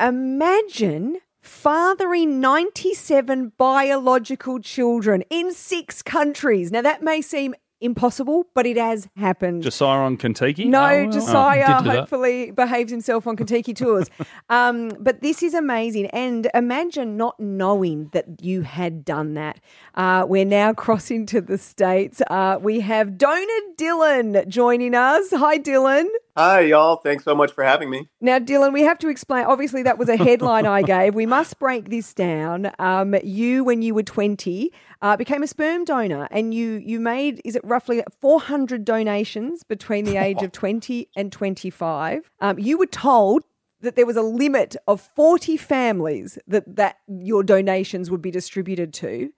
Imagine 0.00 1.18
fathering 1.40 2.40
97 2.40 3.52
biological 3.58 4.58
children 4.60 5.22
in 5.30 5.52
six 5.52 6.02
countries. 6.02 6.70
Now, 6.70 6.82
that 6.82 7.02
may 7.02 7.20
seem 7.20 7.54
impossible, 7.80 8.44
but 8.54 8.64
it 8.64 8.76
has 8.76 9.08
happened. 9.16 9.64
Josiah 9.64 9.98
on 10.02 10.16
Kentucky? 10.16 10.66
No, 10.66 10.84
Oh, 10.84 11.02
well. 11.02 11.10
Josiah 11.10 11.64
Oh, 11.66 11.82
did 11.82 11.90
that. 11.90 11.96
hopefully 11.98 12.50
behaves 12.52 12.92
himself 12.92 13.26
on 13.26 13.34
Kentucky 13.36 13.74
tours. 13.74 14.08
um, 14.48 14.92
but 15.00 15.20
this 15.20 15.42
is 15.42 15.52
amazing. 15.52 16.06
And 16.06 16.48
imagine 16.54 17.16
not 17.16 17.38
knowing 17.40 18.08
that 18.12 18.40
you 18.40 18.62
had 18.62 19.04
done 19.04 19.34
that. 19.34 19.58
Uh, 19.96 20.24
we're 20.28 20.44
now 20.44 20.72
crossing 20.72 21.26
to 21.26 21.40
the 21.40 21.58
States. 21.58 22.22
Uh, 22.30 22.58
we 22.62 22.78
have 22.80 23.18
Donor 23.18 23.46
Dylan 23.76 24.46
joining 24.46 24.94
us. 24.94 25.32
Hi, 25.32 25.58
Dylan. 25.58 26.06
Hi, 26.34 26.60
y'all. 26.60 26.96
Thanks 26.96 27.24
so 27.24 27.34
much 27.34 27.52
for 27.52 27.62
having 27.62 27.90
me. 27.90 28.08
Now, 28.18 28.38
Dylan, 28.38 28.72
we 28.72 28.80
have 28.84 28.98
to 29.00 29.08
explain. 29.08 29.44
Obviously, 29.44 29.82
that 29.82 29.98
was 29.98 30.08
a 30.08 30.16
headline 30.16 30.64
I 30.64 30.80
gave. 30.94 31.14
We 31.14 31.26
must 31.26 31.58
break 31.58 31.90
this 31.90 32.14
down. 32.14 32.72
Um, 32.78 33.14
you, 33.22 33.64
when 33.64 33.82
you 33.82 33.92
were 33.92 34.02
20, 34.02 34.72
uh, 35.02 35.16
became 35.18 35.42
a 35.42 35.46
sperm 35.46 35.84
donor 35.84 36.28
and 36.30 36.54
you, 36.54 36.80
you 36.82 37.00
made, 37.00 37.42
is 37.44 37.54
it 37.54 37.60
roughly 37.64 38.02
400 38.22 38.82
donations 38.82 39.62
between 39.62 40.06
the 40.06 40.16
age 40.16 40.42
of 40.42 40.52
20 40.52 41.06
and 41.14 41.30
25? 41.30 42.30
Um, 42.40 42.58
you 42.58 42.78
were 42.78 42.86
told 42.86 43.44
that 43.82 43.94
there 43.94 44.06
was 44.06 44.16
a 44.16 44.22
limit 44.22 44.74
of 44.88 45.02
40 45.14 45.58
families 45.58 46.38
that, 46.46 46.64
that 46.76 46.96
your 47.08 47.42
donations 47.42 48.10
would 48.10 48.22
be 48.22 48.30
distributed 48.30 48.94
to. 48.94 49.34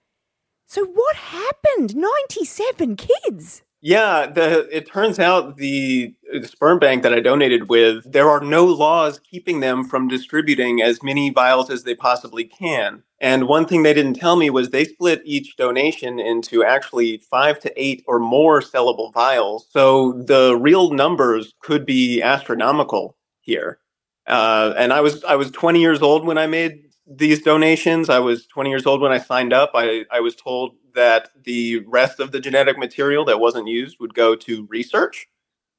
So, 0.68 0.84
what 0.84 1.16
happened? 1.16 1.96
97 1.96 2.94
kids. 2.94 3.63
Yeah, 3.86 4.28
the 4.28 4.66
it 4.74 4.86
turns 4.86 5.18
out 5.18 5.58
the, 5.58 6.14
the 6.32 6.48
sperm 6.48 6.78
bank 6.78 7.02
that 7.02 7.12
I 7.12 7.20
donated 7.20 7.68
with, 7.68 8.10
there 8.10 8.30
are 8.30 8.40
no 8.40 8.64
laws 8.64 9.18
keeping 9.18 9.60
them 9.60 9.84
from 9.84 10.08
distributing 10.08 10.80
as 10.80 11.02
many 11.02 11.28
vials 11.28 11.68
as 11.68 11.82
they 11.82 11.94
possibly 11.94 12.44
can. 12.44 13.02
And 13.20 13.46
one 13.46 13.66
thing 13.66 13.82
they 13.82 13.92
didn't 13.92 14.14
tell 14.14 14.36
me 14.36 14.48
was 14.48 14.70
they 14.70 14.86
split 14.86 15.20
each 15.26 15.58
donation 15.58 16.18
into 16.18 16.64
actually 16.64 17.18
five 17.18 17.60
to 17.60 17.72
eight 17.76 18.02
or 18.06 18.18
more 18.18 18.62
sellable 18.62 19.12
vials. 19.12 19.66
So 19.70 20.12
the 20.12 20.56
real 20.56 20.92
numbers 20.92 21.52
could 21.60 21.84
be 21.84 22.22
astronomical 22.22 23.18
here. 23.42 23.80
Uh, 24.26 24.72
and 24.78 24.94
I 24.94 25.02
was 25.02 25.22
I 25.24 25.36
was 25.36 25.50
20 25.50 25.78
years 25.82 26.00
old 26.00 26.26
when 26.26 26.38
I 26.38 26.46
made 26.46 26.83
these 27.06 27.42
donations. 27.42 28.08
I 28.08 28.18
was 28.18 28.46
20 28.46 28.70
years 28.70 28.86
old 28.86 29.00
when 29.00 29.12
I 29.12 29.18
signed 29.18 29.52
up. 29.52 29.72
I, 29.74 30.04
I 30.10 30.20
was 30.20 30.34
told 30.34 30.76
that 30.94 31.30
the 31.44 31.80
rest 31.86 32.20
of 32.20 32.32
the 32.32 32.40
genetic 32.40 32.78
material 32.78 33.24
that 33.26 33.40
wasn't 33.40 33.68
used 33.68 33.98
would 34.00 34.14
go 34.14 34.34
to 34.36 34.66
research. 34.70 35.26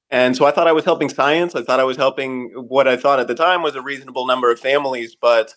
And 0.09 0.35
so 0.35 0.45
I 0.45 0.51
thought 0.51 0.67
I 0.67 0.71
was 0.71 0.85
helping 0.85 1.09
science. 1.09 1.55
I 1.55 1.63
thought 1.63 1.79
I 1.79 1.83
was 1.83 1.97
helping 1.97 2.51
what 2.55 2.87
I 2.87 2.95
thought 2.95 3.19
at 3.19 3.27
the 3.27 3.35
time 3.35 3.63
was 3.63 3.75
a 3.75 3.81
reasonable 3.81 4.27
number 4.27 4.51
of 4.51 4.59
families. 4.59 5.15
But, 5.19 5.55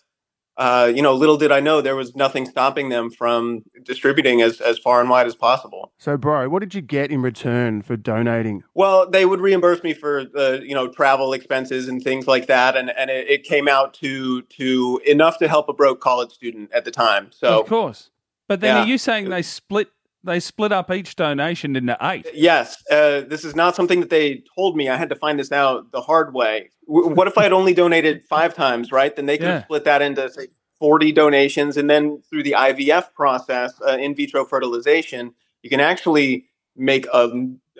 uh, 0.59 0.91
you 0.93 1.01
know, 1.01 1.13
little 1.13 1.37
did 1.37 1.53
I 1.53 1.61
know 1.61 1.79
there 1.79 1.95
was 1.95 2.17
nothing 2.17 2.45
stopping 2.45 2.89
them 2.89 3.09
from 3.09 3.63
distributing 3.83 4.41
as, 4.41 4.59
as 4.59 4.77
far 4.77 4.99
and 4.99 5.09
wide 5.09 5.25
as 5.25 5.33
possible. 5.33 5.93
So, 5.97 6.17
bro, 6.17 6.49
what 6.49 6.59
did 6.59 6.75
you 6.75 6.81
get 6.81 7.11
in 7.11 7.21
return 7.21 7.81
for 7.81 7.95
donating? 7.95 8.63
Well, 8.73 9.09
they 9.09 9.25
would 9.25 9.39
reimburse 9.39 9.81
me 9.83 9.93
for 9.93 10.25
the 10.25 10.61
you 10.61 10.75
know 10.75 10.89
travel 10.89 11.31
expenses 11.31 11.87
and 11.87 12.03
things 12.03 12.27
like 12.27 12.47
that, 12.47 12.75
and 12.75 12.91
and 12.91 13.09
it, 13.09 13.29
it 13.29 13.43
came 13.43 13.69
out 13.69 13.93
to 13.95 14.41
to 14.43 15.01
enough 15.07 15.37
to 15.39 15.47
help 15.47 15.69
a 15.69 15.73
broke 15.73 16.01
college 16.01 16.31
student 16.33 16.73
at 16.73 16.83
the 16.83 16.91
time. 16.91 17.31
So 17.31 17.61
of 17.61 17.67
course. 17.67 18.09
But 18.49 18.59
then 18.59 18.75
Yeah. 18.75 18.83
are 18.83 18.87
you 18.87 18.97
saying 18.97 19.29
they 19.29 19.43
split 19.43 19.89
they 20.23 20.39
split 20.39 20.71
up 20.71 20.91
each 20.91 21.15
donation 21.15 21.75
into 21.75 21.97
eight? 22.01 22.27
Yes, 22.33 22.83
uh, 22.91 23.21
this 23.21 23.45
is 23.45 23.55
not 23.55 23.75
something 23.75 23.99
that 24.01 24.09
they 24.09 24.43
told 24.55 24.75
me. 24.75 24.89
I 24.89 24.97
had 24.97 25.09
to 25.09 25.15
find 25.15 25.39
this 25.39 25.51
out 25.51 25.91
the 25.91 26.01
hard 26.01 26.33
way. 26.33 26.69
W- 26.87 27.09
what 27.15 27.27
if 27.27 27.37
I 27.37 27.43
had 27.43 27.53
only 27.53 27.73
donated 27.73 28.23
five 28.29 28.53
times, 28.53 28.91
right? 28.91 29.15
Then 29.15 29.25
they 29.25 29.37
could 29.37 29.47
Yeah. 29.47 29.63
split 29.63 29.83
that 29.85 30.01
into 30.01 30.29
say 30.29 30.47
40 30.79 31.11
donations, 31.11 31.77
and 31.77 31.89
then 31.89 32.21
through 32.29 32.43
the 32.43 32.53
IVF 32.55 33.13
process, 33.13 33.73
uh, 33.85 33.97
in 33.97 34.15
vitro 34.15 34.45
fertilization, 34.45 35.33
you 35.61 35.69
can 35.69 35.79
actually 35.79 36.45
make 36.75 37.05
a, 37.13 37.29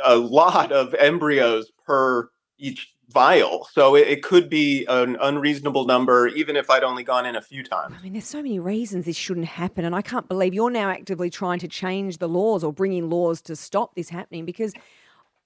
a 0.03 0.17
lot 0.17 0.71
of 0.71 0.93
embryos 0.95 1.71
per 1.85 2.29
each 2.57 2.93
vial. 3.09 3.67
So 3.71 3.95
it, 3.95 4.07
it 4.07 4.23
could 4.23 4.49
be 4.49 4.85
an 4.85 5.17
unreasonable 5.21 5.85
number, 5.85 6.27
even 6.27 6.55
if 6.55 6.69
I'd 6.69 6.83
only 6.83 7.03
gone 7.03 7.25
in 7.25 7.35
a 7.35 7.41
few 7.41 7.63
times. 7.63 7.95
I 7.97 8.03
mean, 8.03 8.13
there's 8.13 8.25
so 8.25 8.41
many 8.41 8.59
reasons 8.59 9.05
this 9.05 9.15
shouldn't 9.15 9.47
happen. 9.47 9.85
And 9.85 9.95
I 9.95 10.01
can't 10.01 10.27
believe 10.27 10.53
you're 10.53 10.69
now 10.69 10.89
actively 10.89 11.29
trying 11.29 11.59
to 11.59 11.67
change 11.67 12.19
the 12.19 12.29
laws 12.29 12.63
or 12.63 12.71
bringing 12.71 13.09
laws 13.09 13.41
to 13.43 13.55
stop 13.55 13.95
this 13.95 14.09
happening 14.09 14.45
because. 14.45 14.73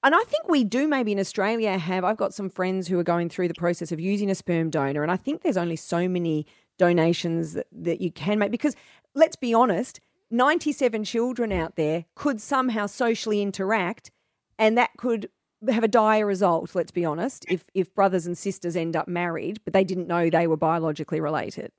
And 0.06 0.14
I 0.14 0.24
think 0.26 0.50
we 0.50 0.66
do 0.66 0.86
maybe 0.86 1.14
in 1.14 1.20
Australia 1.20 1.78
have. 1.78 2.04
I've 2.04 2.18
got 2.18 2.34
some 2.34 2.50
friends 2.50 2.90
who 2.90 3.00
are 3.00 3.04
going 3.04 3.30
through 3.30 3.48
the 3.48 3.54
process 3.54 3.90
of 3.94 4.02
using 4.02 4.30
a 4.30 4.36
sperm 4.36 4.70
donor, 4.70 5.02
and 5.02 5.10
I 5.10 5.16
think 5.16 5.44
there's 5.44 5.56
only 5.56 5.78
so 5.78 6.10
many 6.10 6.46
donations 6.78 7.54
that, 7.54 7.68
that 7.72 8.02
you 8.02 8.12
can 8.12 8.38
make 8.38 8.52
because 8.52 8.76
let's 9.16 9.38
be 9.38 9.54
honest, 9.54 10.02
97 10.30 11.06
children 11.06 11.54
out 11.54 11.78
there 11.78 12.04
could 12.16 12.42
somehow 12.42 12.86
socially 12.86 13.42
interact, 13.42 14.12
and 14.60 14.78
that 14.78 14.90
could 14.98 15.30
have 15.70 15.84
a 15.84 15.90
dire 15.90 16.26
result. 16.26 16.76
Let's 16.76 16.92
be 16.92 17.06
honest, 17.06 17.46
if 17.50 17.66
if 17.74 17.94
brothers 17.96 18.26
and 18.28 18.38
sisters 18.38 18.76
end 18.76 18.96
up 18.96 19.08
married, 19.08 19.62
but 19.66 19.74
they 19.74 19.84
didn't 19.84 20.08
know 20.08 20.30
they 20.30 20.48
were 20.48 20.58
biologically 20.58 21.22
related. 21.22 21.72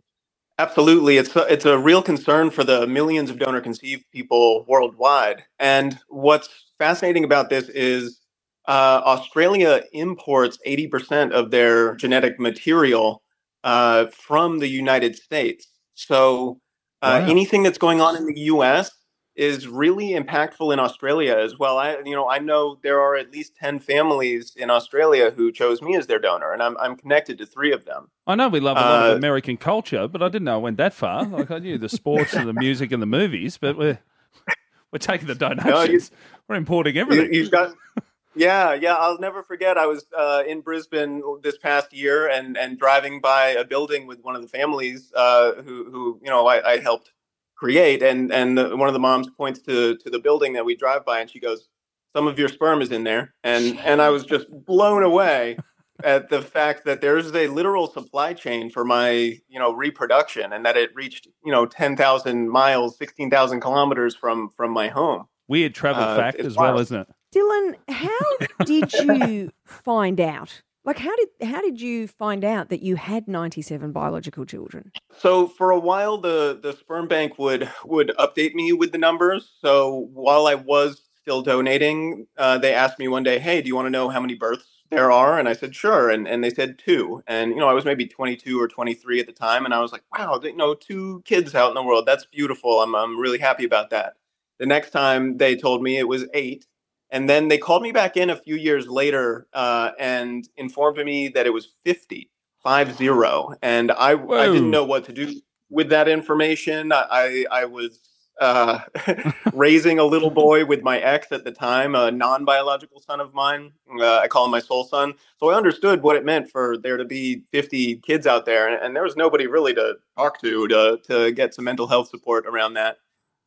Absolutely, 0.59 1.19
it's 1.19 1.37
a, 1.37 1.43
it's 1.53 1.67
a 1.67 1.79
real 1.79 2.03
concern 2.03 2.51
for 2.51 2.65
the 2.65 2.87
millions 2.89 3.31
of 3.31 3.39
donor 3.41 3.61
conceived 3.61 4.05
people 4.13 4.65
worldwide. 4.69 5.45
And 5.61 5.99
what's 6.09 6.49
fascinating 6.79 7.25
about 7.25 7.51
this 7.51 7.69
is 7.71 8.21
uh, 8.69 9.03
Australia 9.05 9.83
imports 9.93 10.59
eighty 10.65 10.89
percent 10.89 11.35
of 11.35 11.53
their 11.53 11.97
genetic 11.97 12.41
material 12.41 13.23
uh, 13.65 14.07
from 14.09 14.61
the 14.61 14.69
United 14.69 15.17
States. 15.17 15.69
So 15.97 16.61
uh, 17.03 17.21
Wow. 17.21 17.27
anything 17.27 17.65
that's 17.65 17.79
going 17.79 18.01
on 18.01 18.17
in 18.17 18.27
the 18.27 18.41
U.S. 18.43 18.93
is 19.37 19.67
really 19.67 20.11
impactful 20.11 20.73
in 20.73 20.79
Australia 20.79 21.37
as 21.37 21.59
well. 21.59 21.77
I 21.79 21.97
you 22.05 22.15
know 22.15 22.29
I 22.29 22.39
know 22.39 22.79
there 22.83 23.01
are 23.01 23.17
at 23.17 23.33
least 23.33 23.57
ten 23.57 23.81
families 23.81 24.55
in 24.57 24.71
Australia 24.71 25.31
who 25.31 25.51
chose 25.51 25.83
me 25.83 25.97
as 25.97 26.07
their 26.07 26.19
donor, 26.21 26.53
and 26.53 26.63
I'm 26.63 26.77
I'm 26.79 26.97
connected 26.97 27.39
to 27.39 27.47
three 27.47 27.73
of 27.73 27.85
them. 27.85 28.11
I 28.27 28.35
know 28.37 28.49
we 28.49 28.61
love 28.61 28.77
a 28.77 28.81
lot 28.81 29.03
Uh, 29.09 29.13
of 29.13 29.19
American 29.19 29.57
culture, 29.57 30.07
but 30.09 30.23
I 30.23 30.29
didn't 30.29 30.45
know 30.45 30.59
it 30.59 30.63
went 30.63 30.77
that 30.77 30.95
far. 30.95 31.25
Like 31.27 31.51
I 31.51 31.59
knew 31.59 31.79
the 31.79 31.89
sports 31.89 32.33
and 32.35 32.49
the 32.49 32.53
music 32.67 32.93
and 32.93 33.03
the 33.03 33.07
movies, 33.07 33.59
but 33.59 33.77
we're 33.77 33.99
we're 34.93 34.99
taking 34.99 35.27
the 35.27 35.35
donations. 35.35 36.11
we're 36.49 36.57
importing 36.57 36.97
everything. 36.97 37.35
You, 37.35 37.51
got, 37.51 37.75
yeah, 38.37 38.75
yeah. 38.75 38.95
I'll 38.95 39.19
never 39.19 39.43
forget. 39.43 39.77
I 39.77 39.87
was 39.87 40.07
uh, 40.17 40.45
in 40.47 40.61
Brisbane 40.61 41.23
this 41.43 41.59
past 41.59 41.93
year, 41.93 42.29
and 42.29 42.57
and 42.57 42.79
driving 42.79 43.21
by 43.21 43.49
a 43.49 43.65
building 43.65 44.07
with 44.07 44.21
one 44.23 44.37
of 44.37 44.43
the 44.43 44.49
families 44.49 45.13
uh, 45.17 45.55
who 45.55 45.91
who 45.91 46.21
you 46.23 46.31
know 46.31 46.47
I, 46.47 46.75
I 46.75 46.79
helped 46.79 47.11
create, 47.55 48.03
and 48.03 48.33
and 48.33 48.57
the, 48.59 48.77
one 48.77 48.89
of 48.89 48.95
the 48.95 49.01
moms 49.01 49.29
points 49.31 49.61
to 49.63 49.97
to 49.97 50.11
the 50.11 50.19
building 50.19 50.53
that 50.55 50.65
we 50.65 50.75
drive 50.77 51.05
by, 51.05 51.21
and 51.21 51.31
she 51.31 51.41
goes, 51.41 51.69
"Some 52.15 52.27
of 52.27 52.39
your 52.39 52.49
sperm 52.49 52.83
is 52.83 52.91
in 52.93 53.05
there," 53.05 53.35
and 53.43 53.79
and 53.81 54.01
I 54.03 54.11
was 54.11 54.25
just 54.25 54.47
blown 54.51 55.03
away 55.03 55.59
at 56.03 56.29
the 56.29 56.43
fact 56.43 56.85
that 56.85 57.01
there's 57.01 57.35
a 57.35 57.47
literal 57.49 57.87
supply 57.87 58.33
chain 58.33 58.71
for 58.71 58.85
my 58.85 59.11
you 59.11 59.59
know 59.59 59.73
reproduction, 59.73 60.53
and 60.53 60.65
that 60.67 60.77
it 60.77 60.91
reached 60.95 61.29
you 61.45 61.53
know 61.53 61.67
ten 61.67 61.97
thousand 61.97 62.51
miles, 62.51 62.97
sixteen 62.99 63.31
thousand 63.31 63.61
kilometers 63.61 64.15
from 64.15 64.51
from 64.57 64.71
my 64.71 64.89
home. 64.89 65.27
Weird 65.49 65.75
travel 65.75 66.03
uh, 66.03 66.17
fact 66.17 66.39
it's 66.39 66.49
as 66.49 66.57
well, 66.57 66.79
isn't 66.79 67.01
it? 67.01 67.09
Dylan, 67.35 67.75
how 67.89 68.65
did 68.65 68.93
you 68.93 69.51
find 69.65 70.21
out? 70.21 70.63
Like, 70.85 70.99
how 70.99 71.17
did 71.17 71.29
how 71.49 71.63
did 71.63 71.81
you 71.81 72.07
find 72.07 72.45
out 72.45 72.69
that 72.69 72.83
you 72.83 72.97
had 72.97 73.27
ninety 73.27 73.63
seven 73.63 73.91
biological 73.93 74.45
children? 74.45 74.93
So 75.17 75.49
for 75.49 75.71
a 75.71 75.79
while, 75.79 76.19
the 76.19 76.59
the 76.63 76.73
sperm 76.75 77.09
bank 77.09 77.39
would 77.39 77.71
would 77.85 78.13
update 78.19 78.55
me 78.55 78.73
with 78.73 78.93
the 78.93 78.99
numbers. 78.99 79.51
So 79.61 80.09
while 80.13 80.47
I 80.47 80.55
was 80.55 81.03
still 81.19 81.41
donating, 81.41 82.27
uh, 82.37 82.59
they 82.59 82.75
asked 82.75 82.99
me 82.99 83.09
one 83.09 83.23
day, 83.23 83.39
"Hey, 83.39 83.63
do 83.63 83.69
you 83.69 83.75
want 83.75 83.87
to 83.87 83.91
know 83.91 84.11
how 84.11 84.21
many 84.21 84.35
births 84.35 84.67
there 84.91 85.11
are?" 85.11 85.39
And 85.39 85.49
I 85.49 85.55
said, 85.55 85.75
"Sure." 85.75 86.11
And 86.11 86.29
and 86.29 86.45
they 86.45 86.51
said 86.51 86.79
two. 86.79 87.23
And 87.27 87.53
you 87.53 87.57
know, 87.57 87.69
I 87.69 87.73
was 87.73 87.87
maybe 87.87 88.07
22 88.07 88.61
or 88.61 88.69
23 88.69 89.21
at 89.21 89.27
the 89.27 89.33
time, 89.33 89.65
and 89.65 89.73
I 89.73 89.81
was 89.81 89.91
like, 89.91 90.03
"Wow, 90.17 90.39
you 90.43 90.55
know, 90.55 90.75
two 90.75 91.23
kids 91.25 91.55
out 91.55 91.71
in 91.71 91.75
the 91.75 91.83
world. 91.83 92.05
That's 92.07 92.27
beautiful. 92.27 92.83
I'm 92.83 92.95
I'm 92.95 93.19
really 93.19 93.39
happy 93.39 93.65
about 93.65 93.89
that." 93.91 94.15
The 94.59 94.67
next 94.67 94.91
time 94.91 95.39
they 95.39 95.57
told 95.57 95.83
me 95.83 95.97
it 95.97 96.09
was 96.09 96.27
eight. 96.35 96.67
And 97.11 97.29
then 97.29 97.49
they 97.49 97.59
called 97.59 97.83
me 97.83 97.93
back 97.93 98.17
in 98.17 98.31
a 98.31 98.37
few 98.37 98.57
years 98.57 98.89
later 98.89 99.47
uh, 99.53 99.91
and 99.99 100.49
informed 100.57 100.99
me 101.05 101.29
that 101.29 101.47
it 101.47 101.53
was 101.53 101.69
50, 101.85 102.31
five 102.63 102.97
zero. 102.97 103.55
And 103.63 103.93
I, 103.93 104.13
I 104.13 104.47
didn't 104.47 104.71
know 104.71 104.85
what 104.85 105.05
to 105.05 105.13
do 105.13 105.41
with 105.71 105.91
that 105.91 106.09
information. 106.09 106.93
I, 106.93 107.05
I, 107.11 107.45
I 107.51 107.65
was 107.67 108.01
uh, 108.41 108.81
raising 109.53 109.99
a 109.99 110.05
little 110.05 110.31
boy 110.31 110.65
with 110.65 110.83
my 110.83 110.99
ex 110.99 111.31
at 111.31 111.45
the 111.45 111.53
time, 111.53 111.95
a 111.95 112.11
non 112.11 112.45
biological 112.45 113.01
son 113.01 113.21
of 113.21 113.33
mine. 113.33 113.73
Uh, 114.01 114.19
I 114.19 114.27
call 114.27 114.47
him 114.47 114.51
my 114.51 114.61
soul 114.61 114.85
son. 114.85 115.15
So 115.39 115.51
I 115.51 115.57
understood 115.57 116.03
what 116.03 116.17
it 116.17 116.25
meant 116.25 116.51
for 116.51 116.77
there 116.77 116.97
to 116.97 117.05
be 117.05 117.43
50 117.53 117.97
kids 117.97 118.27
out 118.27 118.47
there. 118.47 118.69
And, 118.69 118.83
and 118.83 118.97
there 118.97 119.05
was 119.05 119.17
nobody 119.17 119.47
really 119.47 119.75
to 119.75 119.99
talk 120.17 120.41
to, 120.41 120.67
to 120.69 121.01
to 121.05 121.33
get 121.33 121.55
some 121.55 121.65
mental 121.65 121.87
health 121.87 122.09
support 122.09 122.47
around 122.47 122.75
that. 122.75 122.99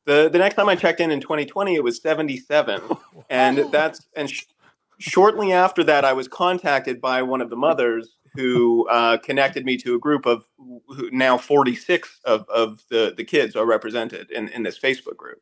The, 0.07 0.29
the 0.29 0.37
next 0.37 0.55
time 0.55 0.69
I 0.69 0.75
checked 0.77 1.01
in 1.01 1.11
in 1.11 1.19
2020, 1.19 1.75
it 1.75 1.83
was 1.83 2.01
77. 2.01 2.81
and 3.29 3.69
that's, 3.73 4.07
and 4.15 4.29
sh- 4.29 4.45
shortly 4.99 5.51
after 5.51 5.83
that, 5.83 6.05
I 6.05 6.13
was 6.13 6.29
contacted 6.29 7.01
by 7.01 7.21
one 7.21 7.41
of 7.41 7.49
the 7.49 7.57
mothers 7.57 8.15
who 8.33 8.87
uh, 8.87 9.17
connected 9.17 9.65
me 9.65 9.75
to 9.77 9.95
a 9.95 9.99
group 9.99 10.25
of 10.25 10.45
who, 10.57 11.11
now 11.11 11.37
46 11.37 12.21
of, 12.23 12.47
of 12.47 12.85
the, 12.89 13.13
the 13.17 13.25
kids 13.25 13.57
are 13.57 13.65
represented 13.65 14.31
in, 14.31 14.47
in 14.49 14.63
this 14.63 14.79
Facebook 14.79 15.17
group. 15.17 15.41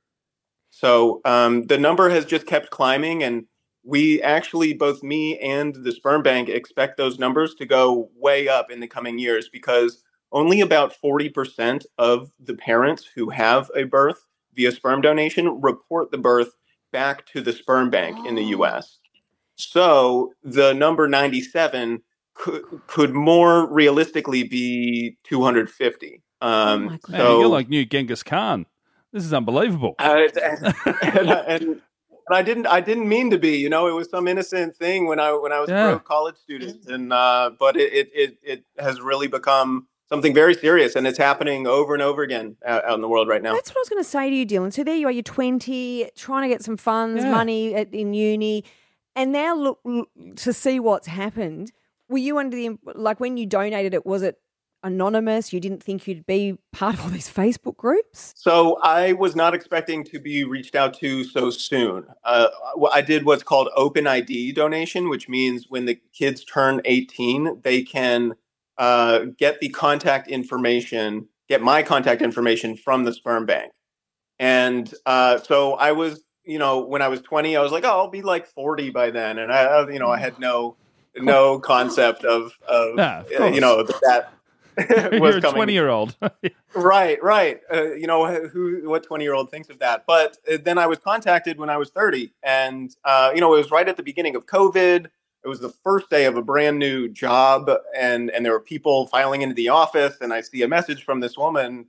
So 0.71 1.21
um, 1.25 1.63
the 1.67 1.77
number 1.77 2.09
has 2.09 2.25
just 2.25 2.47
kept 2.47 2.71
climbing, 2.71 3.21
and 3.21 3.45
we 3.83 4.19
actually, 4.23 4.73
both 4.73 5.03
me 5.03 5.37
and 5.37 5.75
the 5.75 5.91
sperm 5.91 6.23
bank, 6.23 6.49
expect 6.49 6.97
those 6.97 7.19
numbers 7.19 7.53
to 7.55 7.67
go 7.67 8.09
way 8.15 8.47
up 8.47 8.71
in 8.71 8.79
the 8.79 8.87
coming 8.87 9.19
years 9.19 9.47
because 9.47 10.03
only 10.31 10.61
about 10.61 10.95
40% 11.03 11.85
of 11.99 12.31
the 12.39 12.55
parents 12.55 13.05
who 13.13 13.29
have 13.29 13.69
a 13.75 13.83
birth 13.83 14.25
via 14.55 14.71
sperm 14.71 15.01
donation 15.01 15.61
report 15.61 16.11
the 16.11 16.17
birth 16.17 16.55
back 16.91 17.25
to 17.27 17.41
the 17.41 17.51
sperm 17.51 17.89
bank 17.89 18.17
oh. 18.19 18.27
in 18.27 18.35
the 18.35 18.45
US. 18.45 18.99
So 19.55 20.33
the 20.43 20.73
number 20.73 21.07
97 21.07 22.01
could, 22.33 22.63
could 22.87 23.13
more 23.13 23.71
realistically 23.71 24.43
be 24.43 25.17
250. 25.23 26.21
Um, 26.41 26.89
oh 26.89 26.97
so, 27.05 27.11
Man, 27.11 27.39
you're 27.39 27.47
like 27.47 27.69
new 27.69 27.85
Genghis 27.85 28.23
Khan. 28.23 28.65
This 29.11 29.23
is 29.23 29.33
unbelievable. 29.33 29.95
Uh, 29.97 30.27
and, 30.43 30.69
and, 31.01 31.29
and, 31.47 31.81
I 32.29 32.41
didn't, 32.41 32.67
I 32.67 32.81
didn't 32.81 33.07
mean 33.07 33.29
to 33.29 33.37
be. 33.37 33.57
You 33.57 33.69
know, 33.69 33.87
it 33.87 33.93
was 33.93 34.09
some 34.09 34.27
innocent 34.27 34.75
thing 34.75 35.07
when 35.07 35.19
I 35.19 35.31
when 35.31 35.53
I 35.53 35.59
was 35.59 35.69
yeah. 35.69 35.95
a 35.95 35.99
college 35.99 36.35
student, 36.35 36.85
and 36.87 37.13
uh, 37.13 37.51
but 37.57 37.77
it, 37.77 38.09
it 38.13 38.37
it 38.43 38.63
has 38.79 38.99
really 38.99 39.27
become 39.27 39.87
something 40.07 40.33
very 40.33 40.53
serious, 40.53 40.95
and 40.95 41.07
it's 41.07 41.17
happening 41.17 41.67
over 41.67 41.93
and 41.93 42.03
over 42.03 42.21
again 42.23 42.55
out, 42.65 42.85
out, 42.85 42.95
in 42.95 43.01
the 43.01 43.07
world 43.07 43.27
right 43.27 43.41
now. 43.41 43.53
That's 43.53 43.69
what 43.69 43.77
I 43.77 43.81
was 43.81 43.89
going 43.89 44.03
to 44.03 44.09
say 44.09 44.29
to 44.29 44.35
you, 44.35 44.45
Dylan. 44.45 44.73
So 44.73 44.83
there 44.83 44.95
you 44.95 45.07
are, 45.07 45.11
you're 45.11 45.23
20, 45.23 46.09
trying 46.15 46.43
to 46.43 46.47
get 46.47 46.63
some 46.63 46.77
funds, 46.77 47.23
yeah. 47.23 47.31
money 47.31 47.75
at, 47.75 47.93
in 47.93 48.13
uni, 48.13 48.63
and 49.15 49.31
now 49.31 49.55
look, 49.55 49.79
look 49.83 50.09
to 50.37 50.53
see 50.53 50.79
what's 50.79 51.07
happened. 51.07 51.71
Were 52.09 52.17
you 52.17 52.37
under 52.37 52.55
the 52.55 52.77
like 52.93 53.19
when 53.19 53.37
you 53.37 53.45
donated 53.45 53.93
it? 53.93 54.05
Was 54.05 54.21
it 54.21 54.37
anonymous? 54.83 55.51
You 55.51 55.59
didn't 55.59 55.81
think 55.81 56.07
you'd 56.07 56.27
be 56.27 56.57
part 56.71 56.93
of 56.93 57.01
all 57.01 57.09
these 57.09 57.31
Facebook 57.31 57.75
groups? 57.77 58.33
So 58.37 58.77
I 58.83 59.13
was 59.13 59.35
not 59.35 59.55
expecting 59.55 60.03
to 60.05 60.19
be 60.19 60.43
reached 60.43 60.75
out 60.75 60.93
to 60.99 61.23
so 61.23 61.49
soon. 61.49 62.05
Uh, 62.23 62.49
I 62.93 63.01
did 63.01 63.25
what's 63.25 63.41
called 63.41 63.69
open 63.75 64.05
ID 64.05 64.51
donation, 64.51 65.09
which 65.09 65.27
means 65.27 65.65
when 65.69 65.85
the 65.85 65.99
kids 66.13 66.43
turn 66.43 66.81
18, 66.85 67.61
they 67.63 67.81
can 67.81 68.35
uh, 68.77 69.25
get 69.37 69.59
the 69.59 69.69
contact 69.69 70.27
information, 70.27 71.27
get 71.49 71.61
my 71.61 71.83
contact 71.83 72.21
information 72.21 72.75
from 72.75 73.03
the 73.03 73.13
sperm 73.13 73.45
bank. 73.45 73.71
And 74.39 74.93
uh, 75.05 75.39
so 75.39 75.73
I 75.73 75.93
was, 75.93 76.23
you 76.43 76.59
know, 76.59 76.79
when 76.79 77.01
I 77.01 77.07
was 77.07 77.21
20, 77.21 77.55
I 77.55 77.61
was 77.61 77.71
like, 77.71 77.85
oh, 77.85 77.89
I'll 77.89 78.09
be 78.09 78.21
like 78.21 78.47
40 78.47 78.89
by 78.89 79.11
then. 79.11 79.39
And 79.39 79.51
I, 79.51 79.87
you 79.89 79.99
know, 79.99 80.09
I 80.09 80.19
had 80.19 80.39
no 80.39 80.75
no 81.17 81.59
concept 81.59 82.25
of, 82.25 82.51
of, 82.67 82.99
of 82.99 83.31
uh, 83.39 83.45
you 83.45 83.61
know, 83.61 83.83
that 83.83 84.33
was 84.77 85.35
You're 85.35 85.37
a 85.37 85.41
20 85.53 85.73
year 85.73 85.89
old. 85.89 86.15
right, 86.75 87.21
right. 87.23 87.61
Uh, 87.73 87.93
you 87.93 88.07
know, 88.07 88.47
who, 88.47 88.89
what 88.89 89.03
20 89.03 89.23
year 89.23 89.33
old 89.33 89.49
thinks 89.49 89.69
of 89.69 89.79
that? 89.79 90.03
But 90.05 90.37
uh, 90.51 90.57
then 90.61 90.77
I 90.77 90.87
was 90.87 90.99
contacted 90.99 91.57
when 91.57 91.69
I 91.69 91.77
was 91.77 91.89
30. 91.91 92.33
And, 92.43 92.93
uh, 93.05 93.31
you 93.33 93.41
know, 93.41 93.53
it 93.53 93.57
was 93.57 93.71
right 93.71 93.87
at 93.87 93.95
the 93.97 94.03
beginning 94.03 94.35
of 94.35 94.45
COVID. 94.45 95.07
It 95.45 95.47
was 95.47 95.59
the 95.59 95.69
first 95.69 96.09
day 96.09 96.25
of 96.25 96.35
a 96.35 96.41
brand 96.41 96.79
new 96.79 97.07
job. 97.07 97.69
And, 97.95 98.29
and 98.31 98.43
there 98.43 98.51
were 98.51 98.59
people 98.59 99.07
filing 99.07 99.43
into 99.43 99.55
the 99.55 99.69
office. 99.69 100.17
And 100.19 100.33
I 100.33 100.41
see 100.41 100.63
a 100.63 100.67
message 100.67 101.05
from 101.05 101.19
this 101.19 101.37
woman 101.37 101.85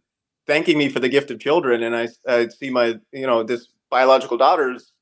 thanking 0.47 0.79
me 0.79 0.89
for 0.89 1.01
the 1.01 1.09
gift 1.09 1.31
of 1.31 1.41
children. 1.41 1.83
And 1.83 1.97
I, 1.97 2.09
I 2.29 2.49
see 2.49 2.71
my, 2.71 2.99
you 3.13 3.27
know, 3.27 3.43
this 3.43 3.69
biological 3.91 4.37
daughter's 4.37 4.93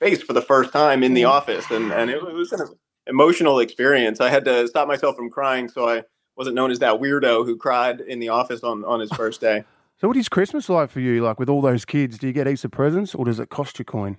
face 0.00 0.22
for 0.22 0.32
the 0.32 0.42
first 0.42 0.72
time 0.72 1.02
in 1.02 1.14
the 1.14 1.22
mm. 1.22 1.30
office. 1.30 1.70
And, 1.70 1.92
and 1.92 2.10
it, 2.10 2.16
it 2.16 2.34
was 2.34 2.52
an 2.52 2.66
emotional 3.06 3.60
experience. 3.60 4.20
I 4.20 4.30
had 4.30 4.44
to 4.46 4.66
stop 4.66 4.88
myself 4.88 5.14
from 5.14 5.30
crying. 5.30 5.68
So 5.68 5.88
I, 5.88 6.02
wasn't 6.38 6.54
known 6.54 6.70
as 6.70 6.78
that 6.78 7.00
weirdo 7.00 7.44
who 7.44 7.56
cried 7.56 8.00
in 8.00 8.20
the 8.20 8.28
office 8.28 8.62
on, 8.62 8.84
on 8.84 9.00
his 9.00 9.10
first 9.12 9.42
day. 9.42 9.64
So, 10.00 10.06
what 10.06 10.16
is 10.16 10.28
Christmas 10.28 10.68
like 10.68 10.90
for 10.90 11.00
you? 11.00 11.24
Like 11.24 11.40
with 11.40 11.48
all 11.48 11.60
those 11.60 11.84
kids, 11.84 12.18
do 12.18 12.28
you 12.28 12.32
get 12.32 12.46
heaps 12.46 12.62
of 12.62 12.70
presents, 12.70 13.16
or 13.16 13.24
does 13.24 13.40
it 13.40 13.48
cost 13.48 13.80
you 13.80 13.84
coin? 13.84 14.16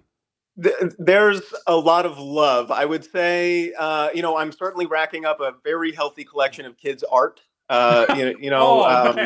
There's 0.97 1.41
a 1.67 1.75
lot 1.75 2.05
of 2.05 2.17
love. 2.17 2.71
I 2.71 2.85
would 2.85 3.03
say, 3.03 3.73
uh, 3.77 4.09
you 4.13 4.21
know, 4.21 4.37
I'm 4.37 4.51
certainly 4.51 4.85
racking 4.85 5.25
up 5.25 5.39
a 5.39 5.53
very 5.63 5.91
healthy 5.91 6.23
collection 6.23 6.65
of 6.65 6.77
kids' 6.77 7.03
art. 7.09 7.41
Uh, 7.69 8.05
you, 8.17 8.35
you 8.39 8.49
know, 8.55 8.81
oh, 8.81 8.83
um, 8.83 9.15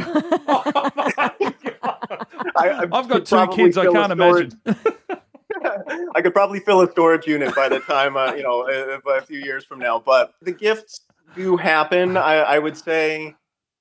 I, 2.56 2.88
have 2.92 3.08
got 3.08 3.26
two 3.26 3.48
kids. 3.56 3.78
I 3.78 3.88
can't 3.88 4.12
imagine. 4.12 4.60
I 6.16 6.22
could 6.22 6.34
probably 6.34 6.60
fill 6.60 6.82
a 6.82 6.92
storage 6.92 7.26
unit 7.26 7.56
by 7.56 7.70
the 7.70 7.80
time, 7.80 8.18
uh, 8.18 8.34
you 8.34 8.44
know, 8.44 8.68
a, 8.68 9.00
a 9.10 9.22
few 9.22 9.40
years 9.40 9.64
from 9.64 9.80
now. 9.80 10.00
But 10.00 10.34
the 10.42 10.52
gifts 10.52 11.02
do 11.36 11.56
happen. 11.56 12.18
I, 12.18 12.36
I 12.36 12.60
would 12.60 12.78
say, 12.78 13.34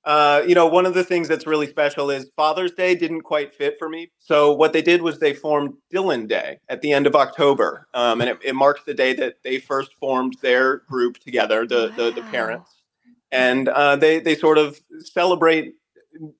uh, 0.05 0.43
you 0.45 0.53
know, 0.53 0.67
one 0.67 0.85
of 0.85 0.93
the 0.93 1.03
things 1.03 1.27
that's 1.27 1.47
really 1.47 1.67
special 1.67 2.09
is 2.09 2.29
Father's 2.35 2.73
Day 2.73 2.93
didn't 2.93 3.21
quite 3.21 3.53
fit 3.53 3.75
for 3.79 3.87
me. 3.87 4.11
So 4.19 4.51
what 4.51 4.73
they 4.73 4.81
did 4.81 5.01
was 5.01 5.19
they 5.19 5.33
formed 5.33 5.75
Dylan 5.93 6.27
Day 6.27 6.59
at 6.67 6.81
the 6.81 6.91
end 6.91 7.07
of 7.07 7.15
October, 7.15 7.87
um, 7.93 8.19
and 8.19 8.29
it, 8.29 8.39
it, 8.43 8.53
marks 8.53 8.81
the 8.85 8.93
day 8.93 9.13
that 9.13 9.35
they 9.43 9.59
first 9.59 9.93
formed 9.93 10.35
their 10.41 10.79
group 10.89 11.19
together, 11.19 11.65
the 11.65 11.87
wow. 11.89 11.95
the, 11.95 12.11
the, 12.11 12.21
parents, 12.23 12.83
and 13.31 13.69
uh, 13.69 13.95
they 13.95 14.19
they 14.19 14.35
sort 14.35 14.57
of 14.57 14.79
celebrate. 14.99 15.75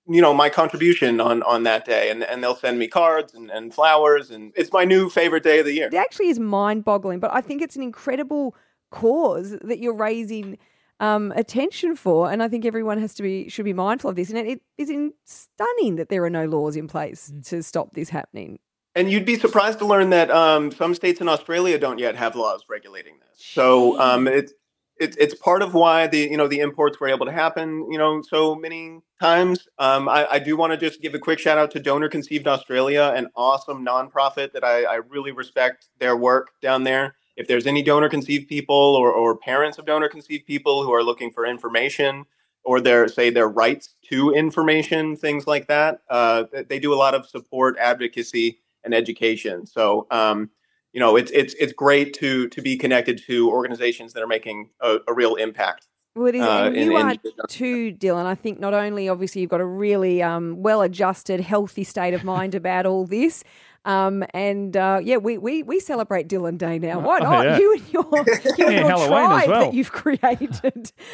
You 0.08 0.22
know 0.22 0.36
my 0.36 0.50
contribution 0.50 1.20
on 1.20 1.42
on 1.42 1.64
that 1.64 1.84
day, 1.86 2.12
and, 2.12 2.22
and 2.22 2.44
they'll 2.44 2.56
send 2.56 2.78
me 2.78 2.88
cards 2.88 3.34
and, 3.34 3.50
and 3.50 3.74
flowers, 3.74 4.30
and 4.30 4.52
it's 4.56 4.72
my 4.72 4.86
new 4.86 5.10
favorite 5.10 5.42
day 5.42 5.60
of 5.60 5.66
the 5.66 5.74
year. 5.74 5.88
It 5.88 5.96
actually 5.96 6.28
is 6.28 6.38
mind 6.38 6.86
boggling, 6.86 7.20
but 7.20 7.34
I 7.34 7.42
think 7.42 7.64
it's 7.64 7.76
an 7.76 7.82
incredible 7.82 8.56
cause 8.92 9.58
that 9.64 9.80
you're 9.80 9.96
raising 9.96 10.60
um, 11.00 11.34
attention 11.36 11.96
for. 11.96 12.32
And 12.32 12.42
I 12.42 12.48
think 12.48 12.66
everyone 12.66 13.00
has 13.00 13.14
to 13.16 13.24
be 13.24 13.50
should 13.50 13.66
be 13.66 13.74
mindful 13.74 14.10
of 14.10 14.16
this. 14.16 14.30
And 14.30 14.38
it, 14.40 14.62
it 14.78 14.90
is 14.90 15.12
stunning 15.26 15.96
that 15.96 16.10
there 16.10 16.24
are 16.24 16.30
no 16.30 16.46
laws 16.46 16.76
in 16.76 16.88
place 16.88 17.32
mm. 17.34 17.46
to 17.50 17.64
stop 17.64 17.94
this 17.94 18.10
happening. 18.10 18.60
And 18.96 19.12
you'd 19.12 19.26
be 19.26 19.38
surprised 19.38 19.80
to 19.80 19.86
learn 19.86 20.12
that 20.12 20.30
um, 20.30 20.72
some 20.72 20.94
states 20.94 21.20
in 21.20 21.28
Australia 21.28 21.80
don't 21.80 21.98
yet 21.98 22.16
have 22.16 22.36
laws 22.36 22.64
regulating 22.70 23.16
this. 23.20 23.44
So 23.44 24.00
um, 24.00 24.28
it's 24.28 24.54
it's 24.98 25.18
it's 25.18 25.34
part 25.34 25.64
of 25.64 25.74
why 25.74 26.06
the 26.06 26.20
you 26.20 26.38
know 26.38 26.48
the 26.48 26.60
imports 26.60 27.00
were 27.00 27.08
able 27.08 27.26
to 27.26 27.32
happen 27.32 27.92
you 27.92 27.98
know 27.98 28.22
so 28.22 28.56
many 28.56 29.00
times. 29.20 29.68
Um, 29.80 30.08
I, 30.08 30.28
I, 30.34 30.40
do 30.40 30.56
want 30.56 30.72
to 30.74 30.78
just 30.78 31.02
give 31.02 31.16
a 31.16 31.20
quick 31.20 31.40
shout 31.40 31.58
out 31.58 31.72
to 31.72 31.80
Donor 31.80 32.10
Conceived 32.10 32.48
Australia, 32.48 33.12
an 33.16 33.28
awesome 33.36 33.84
nonprofit 33.84 34.52
that 34.54 34.64
I, 34.64 34.84
I 34.84 34.96
really 34.96 35.32
respect 35.32 35.88
their 35.98 36.16
work 36.16 36.52
down 36.62 36.84
there 36.84 37.16
if 37.36 37.48
there's 37.48 37.66
any 37.66 37.82
donor 37.82 38.10
conceived 38.10 38.48
people 38.48 38.76
or, 38.76 39.12
or 39.12 39.38
parents 39.38 39.78
of 39.78 39.86
donor 39.86 40.10
conceived 40.10 40.46
people 40.46 40.84
who 40.84 40.94
are 40.94 41.04
looking 41.04 41.32
for 41.32 41.46
information 41.46 42.26
or 42.64 42.80
their 42.80 43.08
say 43.08 43.30
their 43.30 43.48
rights 43.48 43.96
to 44.10 44.32
information, 44.32 45.16
things 45.16 45.48
like 45.48 45.68
that, 45.68 46.02
uh, 46.10 46.46
they 46.70 46.80
do 46.80 46.94
a 46.94 46.96
lot 46.96 47.14
of 47.14 47.28
support, 47.28 47.76
advocacy, 47.80 48.60
and 48.84 48.94
education. 48.94 49.66
So 49.66 50.08
um, 50.12 50.50
you 50.94 51.00
know 51.00 51.16
it's 51.16 51.32
it's 51.32 51.54
it's 51.56 51.74
great 51.74 52.14
to 52.16 52.48
to 52.50 52.62
be 52.62 52.78
connected 52.78 53.22
to 53.28 53.50
organizations 53.50 54.14
that 54.14 54.24
are 54.24 54.28
making 54.28 54.70
a, 54.80 55.00
a 55.08 55.14
real 55.14 55.36
impact. 55.36 55.88
Well, 56.16 56.28
it 56.28 56.36
is, 56.36 56.42
uh, 56.42 56.66
and 56.68 56.76
you 56.76 56.98
in, 56.98 57.08
are 57.08 57.16
too, 57.50 57.92
Dylan. 57.92 58.26
I 58.26 58.36
think 58.36 58.60
not 58.60 58.76
only 58.76 59.10
obviously 59.10 59.42
you've 59.42 59.50
got 59.50 59.62
a 59.62 59.66
really 59.66 60.22
um, 60.22 60.62
well-adjusted, 60.62 61.40
healthy 61.40 61.84
state 61.84 62.14
of 62.14 62.24
mind 62.24 62.54
about 62.54 62.86
all 62.86 63.08
this, 63.08 63.44
um, 63.86 64.24
and 64.34 64.78
uh, 64.78 65.02
yeah, 65.04 65.18
we, 65.18 65.38
we 65.38 65.62
we 65.64 65.80
celebrate 65.80 66.30
Dylan 66.30 66.58
Day 66.58 66.80
now. 66.80 67.00
Why 67.00 67.20
oh, 67.20 67.24
not? 67.24 67.46
Oh, 67.46 67.50
yeah. 67.50 67.58
You 67.58 67.74
and 67.74 67.94
your, 67.94 68.04
you 68.58 68.68
and 68.68 68.88
your 68.88 69.08
tribe 69.08 69.50
well. 69.50 69.60
that 69.66 69.74
you've 69.74 69.92
created. 69.92 70.92